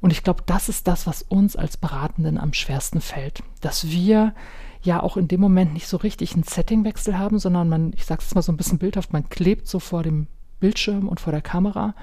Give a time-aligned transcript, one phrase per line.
[0.00, 4.34] Und ich glaube, das ist das, was uns als Beratenden am schwersten fällt, dass wir
[4.82, 8.22] ja auch in dem Moment nicht so richtig einen Settingwechsel haben, sondern man, ich sage
[8.24, 10.28] es mal so ein bisschen bildhaft, man klebt so vor dem
[10.60, 11.94] Bildschirm und vor der Kamera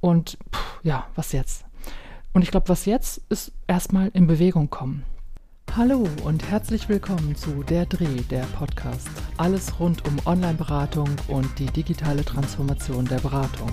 [0.00, 1.64] und pff, ja, was jetzt?
[2.32, 5.04] Und ich glaube, was jetzt ist erstmal in Bewegung kommen.
[5.76, 9.08] Hallo und herzlich willkommen zu Der Dreh, der Podcast.
[9.38, 13.72] Alles rund um Online-Beratung und die digitale Transformation der Beratung.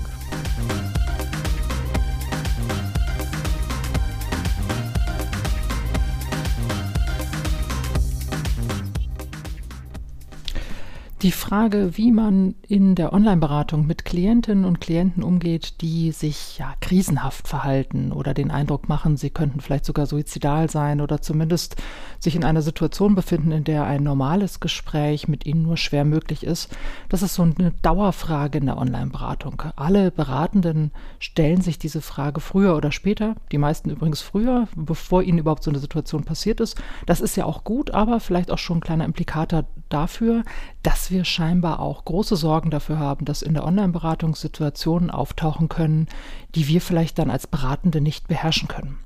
[11.22, 16.74] Die Frage, wie man in der Online-Beratung mit Klientinnen und Klienten umgeht, die sich ja
[16.82, 21.76] krisenhaft verhalten oder den Eindruck machen, sie könnten vielleicht sogar suizidal sein oder zumindest
[22.18, 26.44] sich in einer Situation befinden, in der ein normales Gespräch mit ihnen nur schwer möglich
[26.44, 26.76] ist,
[27.08, 29.62] das ist so eine Dauerfrage in der Online-Beratung.
[29.76, 35.38] Alle Beratenden stellen sich diese Frage früher oder später, die meisten übrigens früher, bevor ihnen
[35.38, 36.82] überhaupt so eine Situation passiert ist.
[37.06, 40.44] Das ist ja auch gut, aber vielleicht auch schon ein kleiner Implikator dafür,
[40.84, 46.08] dass wir scheinbar auch große Sorgen dafür haben, dass in der Online-Beratung Situationen auftauchen können,
[46.56, 49.00] die wir vielleicht dann als Beratende nicht beherrschen können.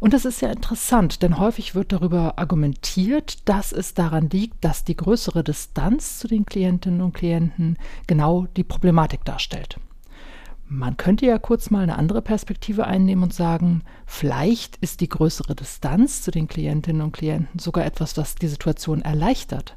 [0.00, 4.84] Und das ist ja interessant, denn häufig wird darüber argumentiert, dass es daran liegt, dass
[4.84, 9.78] die größere Distanz zu den Klientinnen und Klienten genau die Problematik darstellt.
[10.74, 15.54] Man könnte ja kurz mal eine andere Perspektive einnehmen und sagen, vielleicht ist die größere
[15.54, 19.76] Distanz zu den Klientinnen und Klienten sogar etwas, was die Situation erleichtert.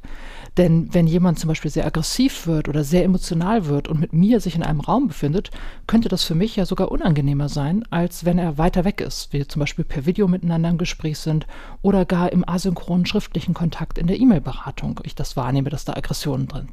[0.56, 4.40] Denn wenn jemand zum Beispiel sehr aggressiv wird oder sehr emotional wird und mit mir
[4.40, 5.50] sich in einem Raum befindet,
[5.86, 9.50] könnte das für mich ja sogar unangenehmer sein, als wenn er weiter weg ist, wir
[9.50, 11.46] zum Beispiel per Video miteinander im Gespräch sind
[11.82, 16.48] oder gar im asynchronen schriftlichen Kontakt in der E-Mail-Beratung ich das wahrnehme, dass da Aggressionen
[16.48, 16.68] drin.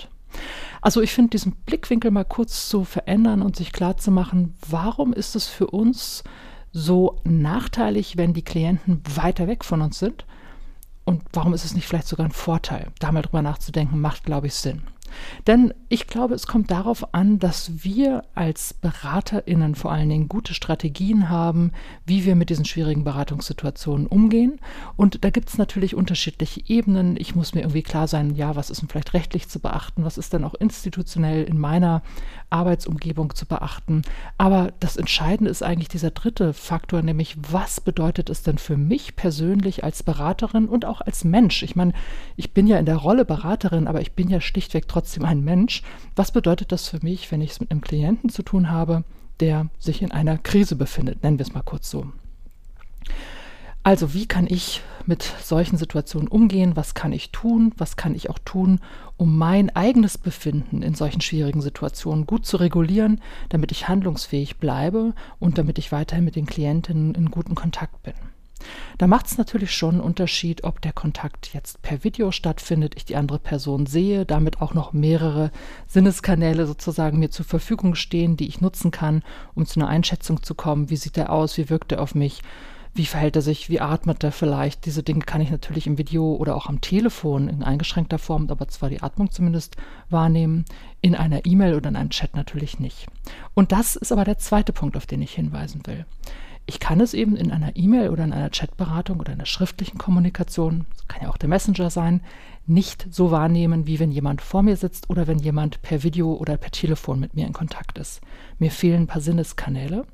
[0.82, 5.14] Also ich finde diesen Blickwinkel mal kurz zu verändern und sich klar zu machen, warum
[5.14, 6.24] ist es für uns
[6.72, 10.26] so nachteilig, wenn die Klienten weiter weg von uns sind?
[11.06, 12.92] Und warum ist es nicht vielleicht sogar ein Vorteil?
[13.00, 14.84] Da mal drüber nachzudenken, macht, glaube ich, Sinn.
[15.48, 20.54] Denn ich glaube, es kommt darauf an, dass wir als BeraterInnen vor allen Dingen gute
[20.54, 21.72] Strategien haben,
[22.06, 24.60] wie wir mit diesen schwierigen Beratungssituationen umgehen.
[24.96, 27.18] Und da gibt es natürlich unterschiedliche Ebenen.
[27.18, 30.18] Ich muss mir irgendwie klar sein, ja, was ist denn vielleicht rechtlich zu beachten, was
[30.18, 32.02] ist dann auch institutionell in meiner
[32.50, 34.04] Arbeitsumgebung zu beachten.
[34.38, 39.16] Aber das Entscheidende ist eigentlich dieser dritte Faktor, nämlich was bedeutet es denn für mich
[39.16, 41.64] persönlich als Beraterin und auch als Mensch?
[41.64, 41.94] Ich meine,
[42.36, 45.84] ich bin ja in der Rolle Beraterin, aber ich bin ja schlichtweg trotzdem ein Mensch.
[46.16, 49.04] Was bedeutet das für mich, wenn ich es mit einem Klienten zu tun habe,
[49.40, 51.24] der sich in einer Krise befindet?
[51.24, 52.12] Nennen wir es mal kurz so.
[53.86, 56.78] Also wie kann ich mit solchen Situationen umgehen?
[56.78, 57.74] Was kann ich tun?
[57.78, 58.80] Was kann ich auch tun,
[59.18, 63.20] um mein eigenes Befinden in solchen schwierigen Situationen gut zu regulieren,
[63.50, 68.14] damit ich handlungsfähig bleibe und damit ich weiterhin mit den Klientinnen in guten Kontakt bin?
[68.98, 73.06] Da macht es natürlich schon einen Unterschied, ob der Kontakt jetzt per Video stattfindet, ich
[73.06, 75.52] die andere Person sehe, damit auch noch mehrere
[75.88, 79.24] Sinneskanäle sozusagen mir zur Verfügung stehen, die ich nutzen kann,
[79.56, 82.42] um zu einer Einschätzung zu kommen, wie sieht er aus, wie wirkt er auf mich,
[82.96, 84.86] wie verhält er sich, wie atmet er vielleicht.
[84.86, 88.68] Diese Dinge kann ich natürlich im Video oder auch am Telefon in eingeschränkter Form, aber
[88.68, 89.78] zwar die Atmung zumindest
[90.10, 90.66] wahrnehmen,
[91.02, 93.08] in einer E-Mail oder in einem Chat natürlich nicht.
[93.56, 96.06] Und das ist aber der zweite Punkt, auf den ich hinweisen will.
[96.66, 99.98] Ich kann es eben in einer E-Mail oder in einer Chatberatung oder in einer schriftlichen
[99.98, 102.22] Kommunikation, das kann ja auch der Messenger sein,
[102.66, 106.56] nicht so wahrnehmen, wie wenn jemand vor mir sitzt oder wenn jemand per Video oder
[106.56, 108.22] per Telefon mit mir in Kontakt ist.
[108.58, 110.06] Mir fehlen ein paar Sinneskanäle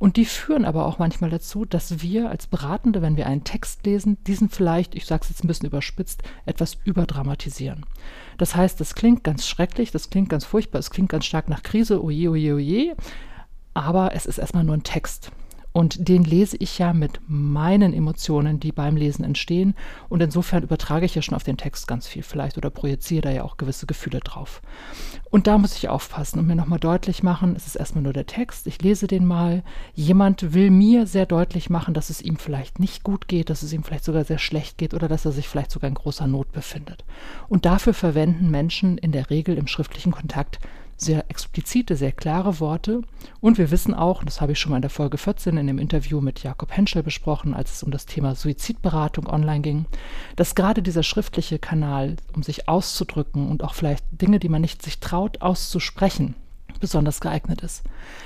[0.00, 3.86] und die führen aber auch manchmal dazu, dass wir als Beratende, wenn wir einen Text
[3.86, 7.86] lesen, diesen vielleicht, ich sage es jetzt ein bisschen überspitzt, etwas überdramatisieren.
[8.36, 11.62] Das heißt, das klingt ganz schrecklich, das klingt ganz furchtbar, es klingt ganz stark nach
[11.62, 12.96] Krise, oje, oje, oje,
[13.74, 15.30] aber es ist erstmal nur ein Text.
[15.72, 19.74] Und den lese ich ja mit meinen Emotionen, die beim Lesen entstehen.
[20.08, 23.30] Und insofern übertrage ich ja schon auf den Text ganz viel vielleicht oder projiziere da
[23.30, 24.60] ja auch gewisse Gefühle drauf.
[25.30, 28.26] Und da muss ich aufpassen und mir nochmal deutlich machen, es ist erstmal nur der
[28.26, 29.62] Text, ich lese den mal.
[29.94, 33.72] Jemand will mir sehr deutlich machen, dass es ihm vielleicht nicht gut geht, dass es
[33.72, 36.52] ihm vielleicht sogar sehr schlecht geht oder dass er sich vielleicht sogar in großer Not
[36.52, 37.04] befindet.
[37.48, 40.58] Und dafür verwenden Menschen in der Regel im schriftlichen Kontakt
[41.04, 43.02] sehr explizite, sehr klare Worte.
[43.40, 45.78] Und wir wissen auch, das habe ich schon mal in der Folge 14 in dem
[45.78, 49.86] Interview mit Jakob Henschel besprochen, als es um das Thema Suizidberatung online ging,
[50.36, 54.82] dass gerade dieser schriftliche Kanal, um sich auszudrücken und auch vielleicht Dinge, die man nicht
[54.82, 56.34] sich traut auszusprechen,
[56.82, 57.82] besonders geeignet ist.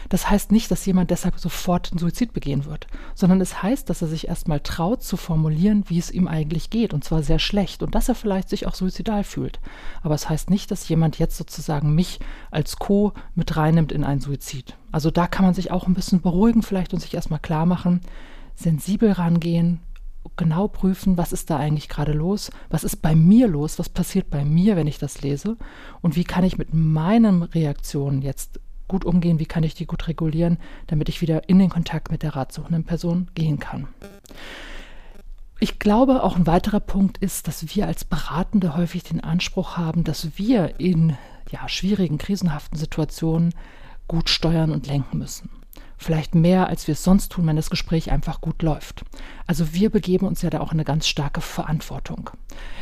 [0.08, 4.02] Das heißt nicht, dass jemand deshalb sofort einen Suizid begehen wird, sondern es heißt, dass
[4.02, 7.84] er sich erstmal traut zu formulieren, wie es ihm eigentlich geht, und zwar sehr schlecht,
[7.84, 9.60] und dass er vielleicht sich auch suizidal fühlt.
[10.02, 12.18] Aber es heißt nicht, dass jemand jetzt sozusagen mich
[12.50, 14.74] als Co mit reinnimmt in einen Suizid.
[14.90, 18.00] Also da kann man sich auch ein bisschen beruhigen vielleicht und sich erstmal klar machen,
[18.54, 19.80] sensibel rangehen,
[20.36, 24.30] genau prüfen, was ist da eigentlich gerade los, was ist bei mir los, was passiert
[24.30, 25.56] bei mir, wenn ich das lese
[26.02, 30.08] und wie kann ich mit meinen Reaktionen jetzt gut umgehen, wie kann ich die gut
[30.08, 33.88] regulieren, damit ich wieder in den Kontakt mit der ratsuchenden Person gehen kann.
[35.58, 40.04] Ich glaube, auch ein weiterer Punkt ist, dass wir als Beratende häufig den Anspruch haben,
[40.04, 41.16] dass wir in
[41.50, 43.54] ja, schwierigen, krisenhaften Situationen
[44.06, 45.48] gut steuern und lenken müssen.
[45.98, 49.04] Vielleicht mehr, als wir es sonst tun, wenn das Gespräch einfach gut läuft.
[49.46, 52.30] Also wir begeben uns ja da auch in eine ganz starke Verantwortung.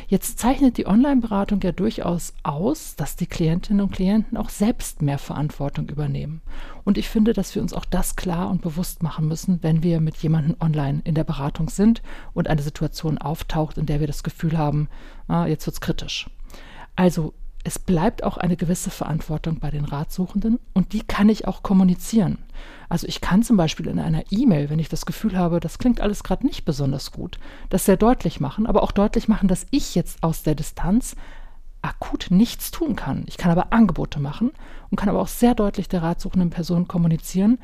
[0.09, 5.19] Jetzt zeichnet die Online-Beratung ja durchaus aus, dass die Klientinnen und Klienten auch selbst mehr
[5.19, 6.43] Verantwortung übernehmen.
[6.85, 10.01] Und ich finde, dass wir uns auch das klar und bewusst machen müssen, wenn wir
[10.01, 12.03] mit jemandem online in der Beratung sind
[12.35, 14.89] und eine Situation auftaucht, in der wir das Gefühl haben,
[15.29, 16.29] ah, jetzt es kritisch.
[16.97, 17.33] Also
[17.65, 22.39] es bleibt auch eine gewisse Verantwortung bei den Ratsuchenden und die kann ich auch kommunizieren.
[22.91, 26.01] Also ich kann zum Beispiel in einer E-Mail, wenn ich das Gefühl habe, das klingt
[26.03, 27.39] alles gerade nicht besonders gut,
[27.71, 31.17] das sehr deutlich machen, aber auch deutlich machen, dass ich jetzt aus der Distanz
[31.81, 33.25] akut nichts tun kann.
[33.27, 34.53] Ich kann aber Angebote machen
[34.91, 37.59] und kann aber auch sehr deutlich der ratsuchenden Person kommunizieren,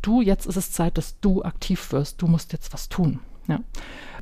[0.00, 3.20] du, jetzt ist es Zeit, dass du aktiv wirst, du musst jetzt was tun.
[3.48, 3.60] Ja.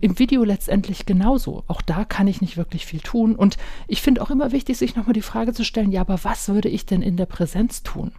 [0.01, 1.65] Im Video letztendlich genauso.
[1.67, 3.35] Auch da kann ich nicht wirklich viel tun.
[3.35, 3.57] Und
[3.89, 6.69] ich finde auch immer wichtig, sich nochmal die Frage zu stellen, ja, aber was würde
[6.69, 8.13] ich denn in der Präsenz tun?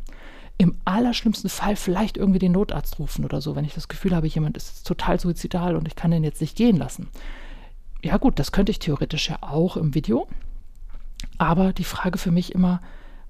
[0.57, 4.27] Im allerschlimmsten Fall vielleicht irgendwie den Notarzt rufen oder so, wenn ich das Gefühl habe,
[4.27, 7.07] jemand ist total suizidal und ich kann den jetzt nicht gehen lassen.
[8.03, 10.27] Ja gut, das könnte ich theoretisch ja auch im Video.
[11.37, 12.81] Aber die Frage für mich immer,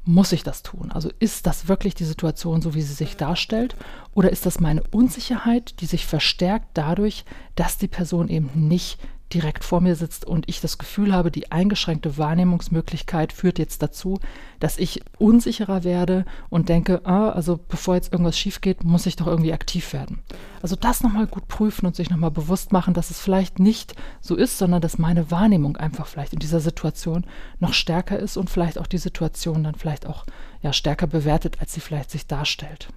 [0.06, 0.92] muss ich das tun?
[0.92, 3.76] Also ist das wirklich die Situation, so wie sie sich darstellt?
[4.14, 7.26] Oder ist das meine Unsicherheit, die sich verstärkt dadurch,
[7.56, 9.00] dass die Person eben nicht
[9.34, 14.20] direkt vor mir sitzt und ich das Gefühl habe, die eingeschränkte Wahrnehmungsmöglichkeit führt jetzt dazu,
[14.60, 19.16] dass ich unsicherer werde und denke, ah, also bevor jetzt irgendwas schief geht, muss ich
[19.16, 20.20] doch irgendwie aktiv werden.
[20.62, 24.36] Also das nochmal gut prüfen und sich nochmal bewusst machen, dass es vielleicht nicht so
[24.36, 27.26] ist, sondern dass meine Wahrnehmung einfach vielleicht in dieser Situation
[27.60, 30.26] noch stärker ist und vielleicht auch die Situation dann vielleicht auch
[30.62, 32.90] ja, stärker bewertet, als sie vielleicht sich darstellt.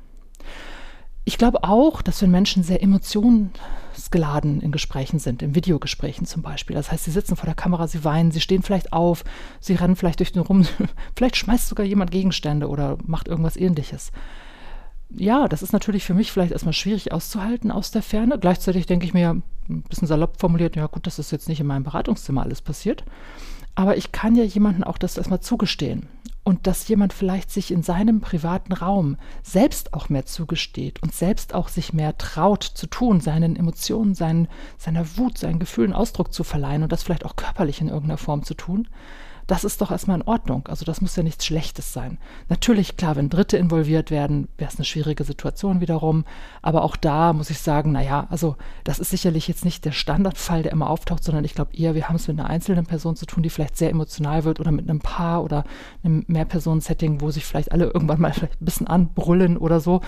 [1.25, 6.75] Ich glaube auch, dass wenn Menschen sehr emotionsgeladen in Gesprächen sind, in Videogesprächen zum Beispiel,
[6.75, 9.23] das heißt, sie sitzen vor der Kamera, sie weinen, sie stehen vielleicht auf,
[9.61, 10.67] sie rennen vielleicht durch den Rum,
[11.17, 14.11] vielleicht schmeißt sogar jemand Gegenstände oder macht irgendwas ähnliches.
[15.11, 18.39] Ja, das ist natürlich für mich vielleicht erstmal schwierig auszuhalten aus der Ferne.
[18.39, 21.67] Gleichzeitig denke ich mir, ein bisschen salopp formuliert, ja gut, dass das jetzt nicht in
[21.67, 23.05] meinem Beratungszimmer alles passiert.
[23.75, 26.09] Aber ich kann ja jemandem auch das erstmal zugestehen
[26.45, 31.55] und dass jemand vielleicht sich in seinem privaten Raum selbst auch mehr zugesteht und selbst
[31.55, 36.43] auch sich mehr traut zu tun, seinen Emotionen, seinen, seiner Wut, seinen Gefühlen Ausdruck zu
[36.43, 38.89] verleihen und das vielleicht auch körperlich in irgendeiner Form zu tun,
[39.53, 40.67] das ist doch erstmal in Ordnung.
[40.69, 42.17] Also das muss ja nichts Schlechtes sein.
[42.49, 46.25] Natürlich, klar, wenn Dritte involviert werden, wäre es eine schwierige Situation wiederum.
[46.63, 50.63] Aber auch da muss ich sagen, naja, also das ist sicherlich jetzt nicht der Standardfall,
[50.63, 53.27] der immer auftaucht, sondern ich glaube eher, wir haben es mit einer einzelnen Person zu
[53.27, 55.65] tun, die vielleicht sehr emotional wird oder mit einem Paar oder
[56.03, 60.01] einem Mehrpersonen-Setting, wo sich vielleicht alle irgendwann mal vielleicht ein bisschen anbrüllen oder so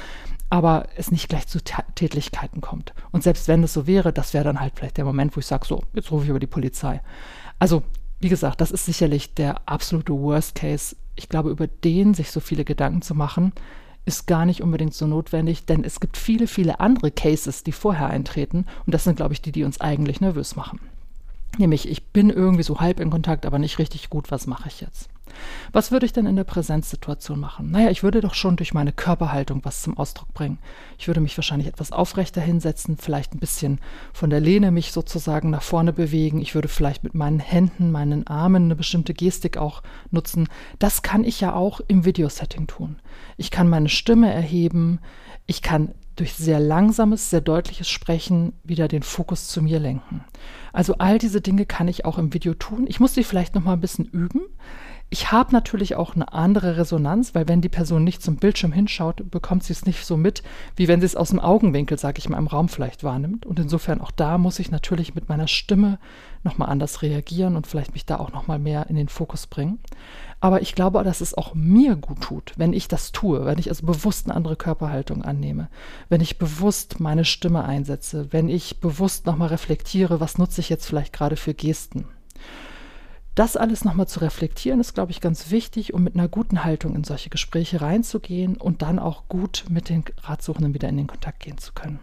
[0.50, 2.92] aber es nicht gleich zu Tätlichkeiten kommt.
[3.10, 5.46] Und selbst wenn es so wäre, das wäre dann halt vielleicht der Moment, wo ich
[5.46, 7.00] sage, so, jetzt rufe ich über die Polizei.
[7.58, 7.82] Also
[8.24, 10.96] wie gesagt, das ist sicherlich der absolute Worst Case.
[11.14, 13.52] Ich glaube, über den sich so viele Gedanken zu machen,
[14.06, 18.08] ist gar nicht unbedingt so notwendig, denn es gibt viele, viele andere Cases, die vorher
[18.08, 18.64] eintreten.
[18.86, 20.80] Und das sind, glaube ich, die, die uns eigentlich nervös machen.
[21.58, 24.80] Nämlich, ich bin irgendwie so halb in Kontakt, aber nicht richtig gut, was mache ich
[24.80, 25.10] jetzt?
[25.72, 27.70] Was würde ich denn in der Präsenzsituation machen?
[27.70, 30.58] Naja, ich würde doch schon durch meine Körperhaltung was zum Ausdruck bringen.
[30.98, 33.80] Ich würde mich wahrscheinlich etwas aufrechter hinsetzen, vielleicht ein bisschen
[34.12, 36.40] von der Lehne mich sozusagen nach vorne bewegen.
[36.40, 40.48] Ich würde vielleicht mit meinen Händen, meinen Armen eine bestimmte Gestik auch nutzen.
[40.78, 42.96] Das kann ich ja auch im Videosetting tun.
[43.36, 45.00] Ich kann meine Stimme erheben.
[45.46, 50.24] Ich kann durch sehr langsames, sehr deutliches Sprechen wieder den Fokus zu mir lenken.
[50.72, 52.86] Also all diese Dinge kann ich auch im Video tun.
[52.88, 54.42] Ich muss sie vielleicht noch mal ein bisschen üben.
[55.10, 59.30] Ich habe natürlich auch eine andere Resonanz, weil wenn die Person nicht zum Bildschirm hinschaut,
[59.30, 60.42] bekommt sie es nicht so mit,
[60.74, 63.46] wie wenn sie es aus dem Augenwinkel, sage ich mal, im Raum vielleicht wahrnimmt.
[63.46, 65.98] Und insofern auch da muss ich natürlich mit meiner Stimme
[66.42, 69.78] nochmal anders reagieren und vielleicht mich da auch nochmal mehr in den Fokus bringen.
[70.40, 73.68] Aber ich glaube, dass es auch mir gut tut, wenn ich das tue, wenn ich
[73.68, 75.68] also bewusst eine andere Körperhaltung annehme,
[76.08, 80.86] wenn ich bewusst meine Stimme einsetze, wenn ich bewusst nochmal reflektiere, was nutze ich jetzt
[80.86, 82.06] vielleicht gerade für Gesten.
[83.34, 86.94] Das alles nochmal zu reflektieren, ist, glaube ich, ganz wichtig, um mit einer guten Haltung
[86.94, 91.40] in solche Gespräche reinzugehen und dann auch gut mit den Ratsuchenden wieder in den Kontakt
[91.40, 91.98] gehen zu können.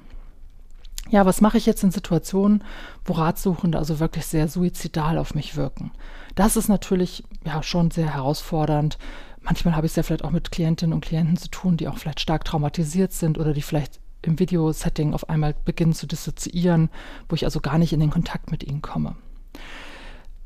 [1.10, 2.64] Ja, was mache ich jetzt in Situationen,
[3.06, 5.92] wo Ratsuchende also wirklich sehr suizidal auf mich wirken?
[6.36, 8.98] Das ist natürlich ja schon sehr herausfordernd.
[9.42, 11.98] Manchmal habe ich es ja vielleicht auch mit Klientinnen und Klienten zu tun, die auch
[11.98, 16.90] vielleicht stark traumatisiert sind oder die vielleicht im Videosetting auf einmal beginnen zu dissoziieren,
[17.28, 19.16] wo ich also gar nicht in den Kontakt mit ihnen komme.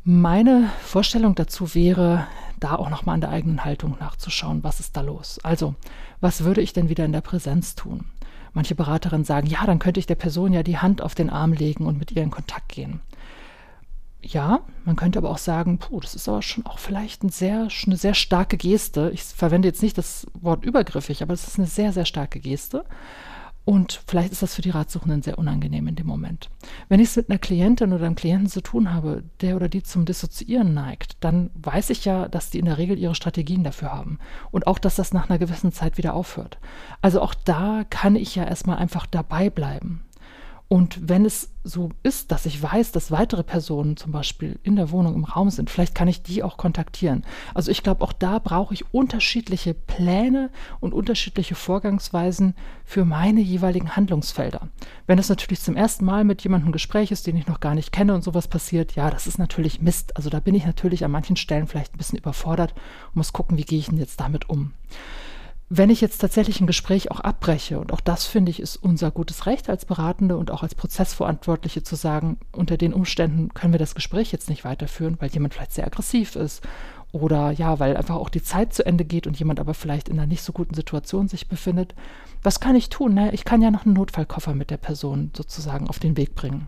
[0.07, 2.27] Meine Vorstellung dazu wäre,
[2.59, 5.39] da auch nochmal an der eigenen Haltung nachzuschauen, was ist da los.
[5.41, 5.73] Also,
[6.21, 8.05] was würde ich denn wieder in der Präsenz tun?
[8.53, 11.53] Manche Beraterinnen sagen, ja, dann könnte ich der Person ja die Hand auf den Arm
[11.53, 12.99] legen und mit ihr in Kontakt gehen.
[14.21, 17.67] Ja, man könnte aber auch sagen, puh, das ist aber schon auch vielleicht ein sehr,
[17.87, 19.09] eine sehr starke Geste.
[19.11, 22.85] Ich verwende jetzt nicht das Wort übergriffig, aber es ist eine sehr, sehr starke Geste.
[23.65, 26.51] Und vielleicht ist das für die Ratsuchenden sehr unangenehm in dem Moment.
[26.87, 29.81] Wenn ich es mit einer Klientin oder einem Klienten zu tun habe, der oder die
[29.81, 33.91] zum Dissoziieren neigt, dann weiß ich ja, dass die in der Regel ihre Strategien dafür
[33.91, 34.19] haben.
[34.51, 36.59] Und auch, dass das nach einer gewissen Zeit wieder aufhört.
[37.01, 40.04] Also auch da kann ich ja erstmal einfach dabei bleiben.
[40.67, 44.89] Und wenn es so ist, dass ich weiß, dass weitere Personen zum Beispiel in der
[44.89, 47.23] Wohnung im Raum sind, vielleicht kann ich die auch kontaktieren.
[47.53, 53.95] Also ich glaube, auch da brauche ich unterschiedliche Pläne und unterschiedliche Vorgangsweisen für meine jeweiligen
[53.95, 54.69] Handlungsfelder.
[55.05, 57.91] Wenn es natürlich zum ersten Mal mit jemandem Gespräch ist, den ich noch gar nicht
[57.91, 60.17] kenne und sowas passiert, ja, das ist natürlich Mist.
[60.17, 62.73] Also da bin ich natürlich an manchen Stellen vielleicht ein bisschen überfordert
[63.09, 64.73] und muss gucken, wie gehe ich denn jetzt damit um.
[65.69, 69.09] Wenn ich jetzt tatsächlich ein Gespräch auch abbreche, und auch das finde ich ist unser
[69.09, 73.79] gutes Recht als Beratende und auch als Prozessverantwortliche zu sagen, unter den Umständen können wir
[73.79, 76.61] das Gespräch jetzt nicht weiterführen, weil jemand vielleicht sehr aggressiv ist
[77.11, 80.19] oder ja, weil einfach auch die Zeit zu Ende geht und jemand aber vielleicht in
[80.19, 81.95] einer nicht so guten Situation sich befindet.
[82.43, 83.15] Was kann ich tun?
[83.15, 83.33] Ne?
[83.33, 86.67] Ich kann ja noch einen Notfallkoffer mit der Person sozusagen auf den Weg bringen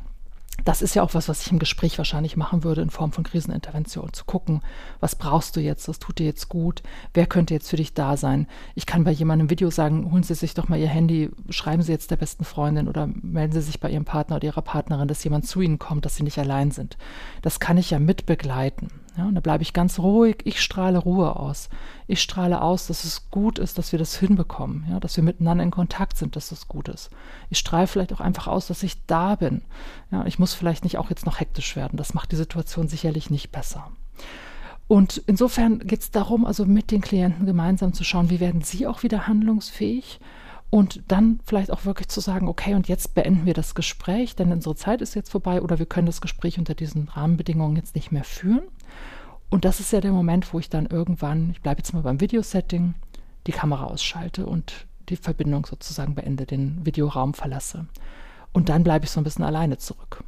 [0.66, 3.24] das ist ja auch was, was ich im Gespräch wahrscheinlich machen würde in Form von
[3.24, 4.12] Krisenintervention.
[4.14, 4.62] Zu gucken,
[5.00, 6.84] was brauchst du jetzt, was tut dir jetzt gut,
[7.14, 8.48] wer könnte jetzt für dich da sein.
[8.76, 11.84] Ich kann bei jemandem im Video sagen, holen Sie sich doch mal Ihr Handy, schreiben
[11.84, 15.08] Sie jetzt der besten Freundin oder melden Sie sich bei Ihrem Partner oder Ihrer Partnerin,
[15.08, 16.98] dass jemand zu Ihnen kommt, dass Sie nicht allein sind.
[17.42, 18.90] Das kann ich ja mitbegleiten.
[19.18, 21.70] Ja, und da bleibe ich ganz ruhig, ich strahle Ruhe aus.
[22.06, 25.64] Ich strahle aus, dass es gut ist, dass wir das hinbekommen, ja, dass wir miteinander
[25.64, 27.10] in Kontakt sind, dass das gut ist.
[27.50, 29.64] Ich strahle vielleicht auch einfach aus, dass ich da bin.
[30.12, 31.98] Ja, ich muss vielleicht nicht auch jetzt noch hektisch werden.
[31.98, 33.92] Das macht die Situation sicherlich nicht besser.
[34.88, 38.86] Und insofern geht es darum, also mit den Klienten gemeinsam zu schauen, wie werden sie
[38.86, 40.20] auch wieder handlungsfähig
[40.70, 44.52] und dann vielleicht auch wirklich zu sagen, okay, und jetzt beenden wir das Gespräch, denn
[44.52, 48.12] unsere Zeit ist jetzt vorbei oder wir können das Gespräch unter diesen Rahmenbedingungen jetzt nicht
[48.12, 48.64] mehr führen.
[49.50, 52.20] Und das ist ja der Moment, wo ich dann irgendwann, ich bleibe jetzt mal beim
[52.20, 52.96] Videosetting,
[53.48, 57.88] die Kamera ausschalte und die Verbindung sozusagen beende, den Videoraum verlasse.
[58.52, 60.24] Und dann bleibe ich so ein bisschen alleine zurück.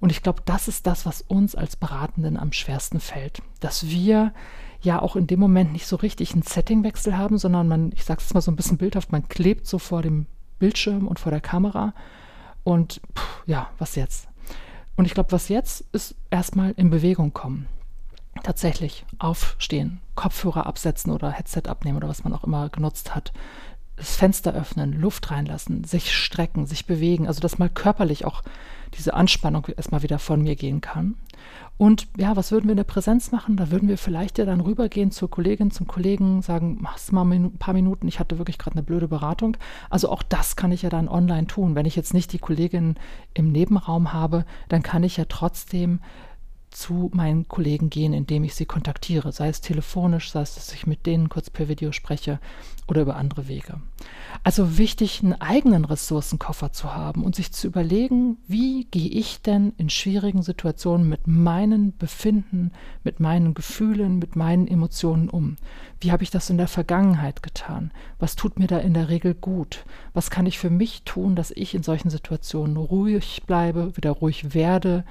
[0.00, 4.32] Und ich glaube, das ist das, was uns als Beratenden am schwersten fällt, dass wir
[4.84, 8.20] ja auch in dem Moment nicht so richtig einen Settingwechsel haben, sondern man, ich sage
[8.20, 10.26] es mal so ein bisschen bildhaft, man klebt so vor dem
[10.58, 11.94] Bildschirm und vor der Kamera
[12.62, 14.28] und pff, ja, was jetzt?
[14.96, 17.66] Und ich glaube, was jetzt ist erstmal in Bewegung kommen.
[18.42, 23.32] Tatsächlich aufstehen, Kopfhörer absetzen oder Headset abnehmen oder was man auch immer genutzt hat.
[23.96, 28.42] Das Fenster öffnen, Luft reinlassen, sich strecken, sich bewegen, also dass mal körperlich auch
[28.94, 31.14] diese Anspannung erstmal wieder von mir gehen kann.
[31.76, 33.56] Und ja, was würden wir in der Präsenz machen?
[33.56, 37.58] Da würden wir vielleicht ja dann rübergehen zur Kollegin, zum Kollegen, sagen, machst mal ein
[37.58, 39.56] paar Minuten, ich hatte wirklich gerade eine blöde Beratung.
[39.90, 41.74] Also auch das kann ich ja dann online tun.
[41.74, 42.94] Wenn ich jetzt nicht die Kollegin
[43.34, 46.00] im Nebenraum habe, dann kann ich ja trotzdem
[46.74, 50.86] zu meinen Kollegen gehen, indem ich sie kontaktiere, sei es telefonisch, sei es, dass ich
[50.86, 52.40] mit denen kurz per Video spreche
[52.86, 53.80] oder über andere Wege.
[54.42, 59.72] Also wichtig, einen eigenen Ressourcenkoffer zu haben und sich zu überlegen, wie gehe ich denn
[59.78, 62.72] in schwierigen Situationen mit meinen Befinden,
[63.04, 65.56] mit meinen Gefühlen, mit meinen Emotionen um?
[66.00, 67.92] Wie habe ich das in der Vergangenheit getan?
[68.18, 69.84] Was tut mir da in der Regel gut?
[70.12, 74.52] Was kann ich für mich tun, dass ich in solchen Situationen ruhig bleibe, wieder ruhig
[74.52, 75.04] werde?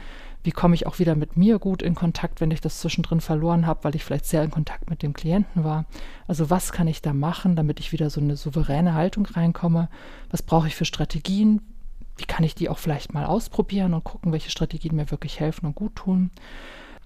[0.43, 3.65] Wie komme ich auch wieder mit mir gut in Kontakt, wenn ich das zwischendrin verloren
[3.65, 5.85] habe, weil ich vielleicht sehr in Kontakt mit dem Klienten war?
[6.27, 9.89] Also was kann ich da machen, damit ich wieder so eine souveräne Haltung reinkomme?
[10.29, 11.61] Was brauche ich für Strategien?
[12.17, 15.65] Wie kann ich die auch vielleicht mal ausprobieren und gucken, welche Strategien mir wirklich helfen
[15.65, 16.29] und gut tun?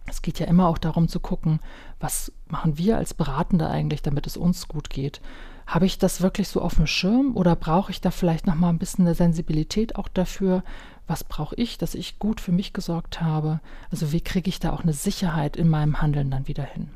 [0.08, 1.60] Es geht ja immer auch darum zu gucken,
[2.00, 5.22] was machen wir als Beratende eigentlich, damit es uns gut geht.
[5.68, 8.70] Habe ich das wirklich so auf dem Schirm oder brauche ich da vielleicht noch mal
[8.70, 10.64] ein bisschen eine Sensibilität auch dafür,
[11.08, 13.62] was brauche ich, dass ich gut für mich gesorgt habe?
[13.92, 16.90] Also wie kriege ich da auch eine Sicherheit in meinem Handeln dann wieder hin?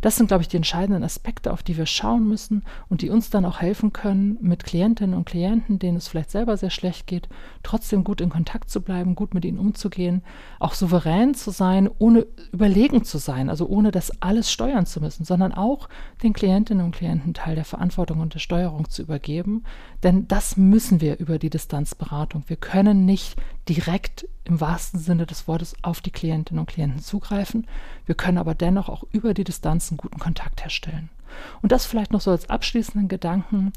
[0.00, 3.30] Das sind, glaube ich, die entscheidenden Aspekte, auf die wir schauen müssen und die uns
[3.30, 7.28] dann auch helfen können, mit Klientinnen und Klienten, denen es vielleicht selber sehr schlecht geht,
[7.62, 10.22] trotzdem gut in Kontakt zu bleiben, gut mit ihnen umzugehen,
[10.60, 15.24] auch souverän zu sein, ohne überlegen zu sein, also ohne das alles steuern zu müssen,
[15.24, 15.88] sondern auch
[16.22, 19.64] den Klientinnen und Klienten Teil der Verantwortung und der Steuerung zu übergeben.
[20.02, 22.44] Denn das müssen wir über die Distanzberatung.
[22.46, 23.36] Wir können nicht
[23.68, 27.66] direkt im wahrsten Sinne des Wortes auf die Klientinnen und Klienten zugreifen.
[28.04, 31.10] Wir können aber dennoch auch über die Distanz einen guten Kontakt herstellen.
[31.62, 33.72] Und das vielleicht noch so als abschließenden Gedanken.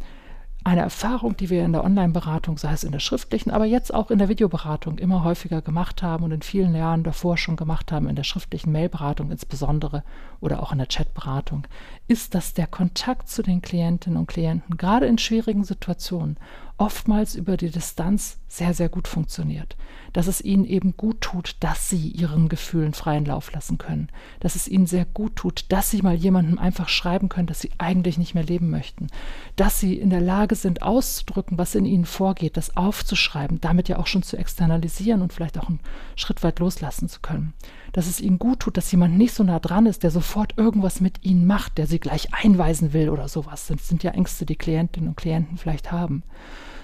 [0.65, 4.11] eine Erfahrung, die wir in der Online-Beratung, sei es in der schriftlichen, aber jetzt auch
[4.11, 8.09] in der Videoberatung immer häufiger gemacht haben und in vielen Jahren davor schon gemacht haben,
[8.09, 10.03] in der schriftlichen Mailberatung insbesondere
[10.41, 11.65] oder auch in der Chatberatung,
[12.09, 16.37] ist, dass der Kontakt zu den Klientinnen und Klienten gerade in schwierigen Situationen
[16.79, 19.75] oftmals über die Distanz sehr, sehr gut funktioniert.
[20.13, 24.09] Dass es ihnen eben gut tut, dass sie ihren Gefühlen freien Lauf lassen können.
[24.39, 27.71] Dass es ihnen sehr gut tut, dass sie mal jemandem einfach schreiben können, dass sie
[27.77, 29.07] eigentlich nicht mehr leben möchten.
[29.55, 33.97] Dass sie in der Lage sind, auszudrücken, was in ihnen vorgeht, das aufzuschreiben, damit ja
[33.97, 35.81] auch schon zu externalisieren und vielleicht auch einen
[36.15, 37.53] Schritt weit loslassen zu können.
[37.91, 41.01] Dass es ihnen gut tut, dass jemand nicht so nah dran ist, der sofort irgendwas
[41.01, 43.67] mit ihnen macht, der sie gleich einweisen will oder sowas.
[43.67, 46.23] Das sind ja Ängste, die Klientinnen und Klienten vielleicht haben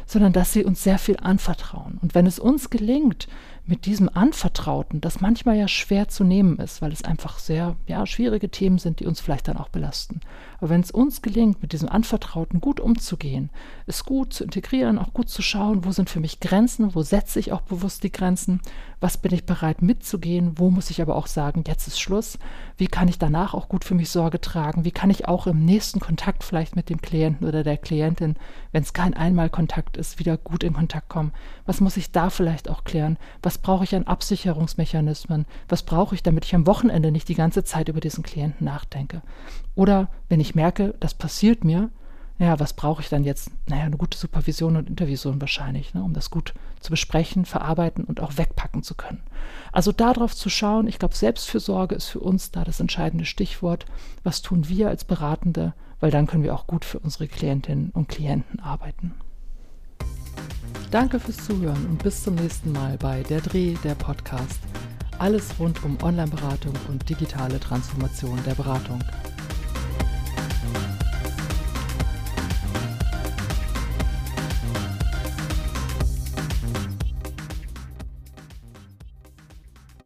[0.06, 1.98] sondern dass sie uns sehr viel anvertrauen.
[2.02, 3.28] Und wenn es uns gelingt,
[3.68, 8.06] mit diesem Anvertrauten, das manchmal ja schwer zu nehmen ist, weil es einfach sehr ja,
[8.06, 10.22] schwierige Themen sind, die uns vielleicht dann auch belasten.
[10.60, 13.50] Aber wenn es uns gelingt, mit diesem Anvertrauten gut umzugehen,
[13.88, 17.40] es gut zu integrieren, auch gut zu schauen, wo sind für mich Grenzen, wo setze
[17.40, 18.62] ich auch bewusst die Grenzen,
[19.00, 22.40] was bin ich bereit mitzugehen, wo muss ich aber auch sagen, jetzt ist Schluss,
[22.78, 25.66] wie kann ich danach auch gut für mich Sorge tragen, wie kann ich auch im
[25.66, 28.36] nächsten Kontakt vielleicht mit dem Klienten oder der Klientin,
[28.72, 31.34] wenn es kein Einmalkontakt ist, wieder gut in Kontakt kommen,
[31.66, 36.14] was muss ich da vielleicht auch klären, was was brauche ich an Absicherungsmechanismen, was brauche
[36.14, 39.22] ich, damit ich am Wochenende nicht die ganze Zeit über diesen Klienten nachdenke.
[39.76, 41.90] Oder wenn ich merke, das passiert mir,
[42.38, 43.52] ja, was brauche ich dann jetzt?
[43.70, 48.20] Naja, eine gute Supervision und Intervision wahrscheinlich, ne, um das gut zu besprechen, verarbeiten und
[48.20, 49.24] auch wegpacken zu können.
[49.72, 53.86] Also darauf zu schauen, ich glaube, Selbstfürsorge ist für uns da das entscheidende Stichwort.
[54.26, 55.74] Was tun wir als Beratende?
[56.02, 59.14] Weil dann können wir auch gut für unsere Klientinnen und Klienten arbeiten.
[60.92, 64.60] Danke fürs Zuhören und bis zum nächsten Mal bei Der Dreh, der Podcast.
[65.20, 69.00] Alles rund um Online-Beratung und digitale Transformation der Beratung.